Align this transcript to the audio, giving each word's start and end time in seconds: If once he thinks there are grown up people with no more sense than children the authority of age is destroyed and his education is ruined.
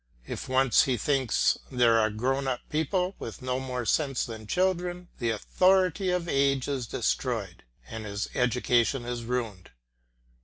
If 0.25 0.49
once 0.49 0.85
he 0.85 0.97
thinks 0.97 1.59
there 1.71 1.99
are 1.99 2.09
grown 2.09 2.47
up 2.47 2.61
people 2.71 3.15
with 3.19 3.43
no 3.43 3.59
more 3.59 3.85
sense 3.85 4.25
than 4.25 4.47
children 4.47 5.09
the 5.19 5.29
authority 5.29 6.09
of 6.09 6.27
age 6.27 6.67
is 6.67 6.87
destroyed 6.87 7.61
and 7.87 8.03
his 8.03 8.27
education 8.33 9.05
is 9.05 9.23
ruined. 9.23 9.69